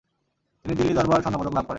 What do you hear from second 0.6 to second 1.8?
তিনি দিল্লি দরবার স্বর্ণপদক লাভ করেন।